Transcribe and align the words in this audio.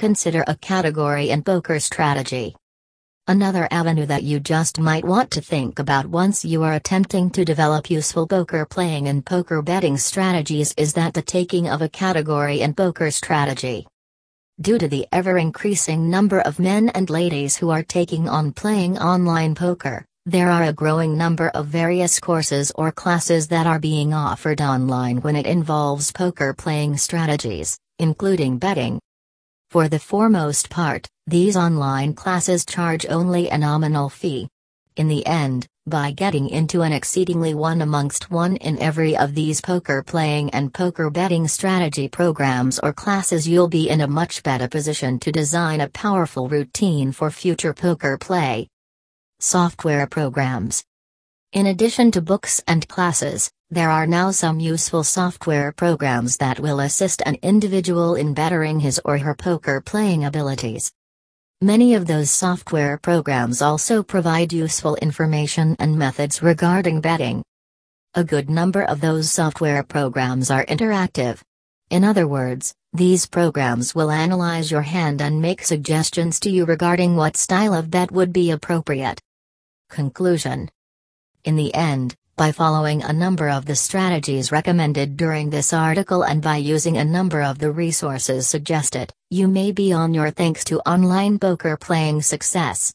Consider 0.00 0.42
a 0.46 0.56
category 0.56 1.28
in 1.28 1.42
poker 1.42 1.78
strategy. 1.78 2.56
Another 3.28 3.68
avenue 3.70 4.06
that 4.06 4.22
you 4.22 4.40
just 4.40 4.80
might 4.80 5.04
want 5.04 5.30
to 5.32 5.42
think 5.42 5.78
about 5.78 6.06
once 6.06 6.42
you 6.42 6.62
are 6.62 6.72
attempting 6.72 7.28
to 7.32 7.44
develop 7.44 7.90
useful 7.90 8.26
poker 8.26 8.64
playing 8.64 9.08
and 9.08 9.26
poker 9.26 9.60
betting 9.60 9.98
strategies 9.98 10.72
is 10.78 10.94
that 10.94 11.12
the 11.12 11.20
taking 11.20 11.68
of 11.68 11.82
a 11.82 11.88
category 11.90 12.62
in 12.62 12.72
poker 12.72 13.10
strategy. 13.10 13.86
Due 14.62 14.78
to 14.78 14.88
the 14.88 15.06
ever 15.12 15.36
increasing 15.36 16.08
number 16.08 16.40
of 16.40 16.58
men 16.58 16.88
and 16.94 17.10
ladies 17.10 17.58
who 17.58 17.68
are 17.68 17.82
taking 17.82 18.26
on 18.26 18.52
playing 18.52 18.96
online 18.96 19.54
poker, 19.54 20.06
there 20.24 20.50
are 20.50 20.64
a 20.64 20.72
growing 20.72 21.14
number 21.14 21.50
of 21.50 21.66
various 21.66 22.18
courses 22.18 22.72
or 22.74 22.90
classes 22.90 23.48
that 23.48 23.66
are 23.66 23.78
being 23.78 24.14
offered 24.14 24.62
online 24.62 25.20
when 25.20 25.36
it 25.36 25.44
involves 25.44 26.10
poker 26.10 26.54
playing 26.54 26.96
strategies, 26.96 27.78
including 27.98 28.56
betting. 28.56 28.98
For 29.70 29.86
the 29.86 30.00
foremost 30.00 30.68
part, 30.68 31.08
these 31.28 31.56
online 31.56 32.14
classes 32.14 32.66
charge 32.66 33.06
only 33.08 33.48
a 33.50 33.56
nominal 33.56 34.08
fee. 34.08 34.48
In 34.96 35.06
the 35.06 35.24
end, 35.24 35.68
by 35.86 36.10
getting 36.10 36.48
into 36.48 36.82
an 36.82 36.92
exceedingly 36.92 37.54
one 37.54 37.80
amongst 37.80 38.32
one 38.32 38.56
in 38.56 38.82
every 38.82 39.16
of 39.16 39.36
these 39.36 39.60
poker 39.60 40.02
playing 40.02 40.50
and 40.50 40.74
poker 40.74 41.08
betting 41.08 41.46
strategy 41.46 42.08
programs 42.08 42.80
or 42.80 42.92
classes, 42.92 43.46
you'll 43.46 43.68
be 43.68 43.88
in 43.88 44.00
a 44.00 44.08
much 44.08 44.42
better 44.42 44.66
position 44.66 45.20
to 45.20 45.30
design 45.30 45.80
a 45.80 45.88
powerful 45.90 46.48
routine 46.48 47.12
for 47.12 47.30
future 47.30 47.72
poker 47.72 48.18
play. 48.18 48.66
Software 49.38 50.08
programs. 50.08 50.82
In 51.52 51.66
addition 51.66 52.10
to 52.10 52.20
books 52.20 52.60
and 52.66 52.88
classes, 52.88 53.52
there 53.72 53.90
are 53.90 54.06
now 54.06 54.32
some 54.32 54.58
useful 54.58 55.04
software 55.04 55.70
programs 55.70 56.36
that 56.38 56.58
will 56.58 56.80
assist 56.80 57.22
an 57.24 57.36
individual 57.40 58.16
in 58.16 58.34
bettering 58.34 58.80
his 58.80 59.00
or 59.04 59.16
her 59.18 59.34
poker 59.34 59.80
playing 59.80 60.24
abilities. 60.24 60.90
Many 61.60 61.94
of 61.94 62.06
those 62.06 62.32
software 62.32 62.98
programs 62.98 63.62
also 63.62 64.02
provide 64.02 64.52
useful 64.52 64.96
information 64.96 65.76
and 65.78 65.96
methods 65.96 66.42
regarding 66.42 67.00
betting. 67.00 67.44
A 68.14 68.24
good 68.24 68.50
number 68.50 68.82
of 68.82 69.00
those 69.00 69.30
software 69.30 69.84
programs 69.84 70.50
are 70.50 70.66
interactive. 70.66 71.40
In 71.90 72.02
other 72.02 72.26
words, 72.26 72.74
these 72.92 73.26
programs 73.26 73.94
will 73.94 74.10
analyze 74.10 74.72
your 74.72 74.82
hand 74.82 75.22
and 75.22 75.40
make 75.40 75.62
suggestions 75.62 76.40
to 76.40 76.50
you 76.50 76.64
regarding 76.64 77.14
what 77.14 77.36
style 77.36 77.74
of 77.74 77.88
bet 77.88 78.10
would 78.10 78.32
be 78.32 78.50
appropriate. 78.50 79.20
Conclusion 79.88 80.68
In 81.44 81.54
the 81.54 81.72
end, 81.72 82.16
by 82.40 82.50
following 82.50 83.02
a 83.02 83.12
number 83.12 83.50
of 83.50 83.66
the 83.66 83.76
strategies 83.76 84.50
recommended 84.50 85.14
during 85.14 85.50
this 85.50 85.74
article 85.74 86.22
and 86.22 86.40
by 86.40 86.56
using 86.56 86.96
a 86.96 87.04
number 87.04 87.42
of 87.42 87.58
the 87.58 87.70
resources 87.70 88.48
suggested, 88.48 89.12
you 89.28 89.46
may 89.46 89.72
be 89.72 89.92
on 89.92 90.14
your 90.14 90.30
thanks 90.30 90.64
to 90.64 90.80
online 90.88 91.38
poker 91.38 91.76
playing 91.76 92.22
success. 92.22 92.94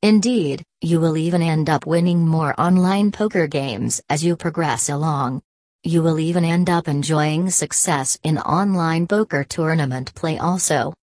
Indeed, 0.00 0.62
you 0.80 0.98
will 0.98 1.18
even 1.18 1.42
end 1.42 1.68
up 1.68 1.84
winning 1.84 2.26
more 2.26 2.58
online 2.58 3.12
poker 3.12 3.46
games 3.46 4.00
as 4.08 4.24
you 4.24 4.34
progress 4.34 4.88
along. 4.88 5.42
You 5.84 6.02
will 6.02 6.18
even 6.18 6.46
end 6.46 6.70
up 6.70 6.88
enjoying 6.88 7.50
success 7.50 8.18
in 8.22 8.38
online 8.38 9.06
poker 9.06 9.44
tournament 9.44 10.14
play 10.14 10.38
also 10.38 10.94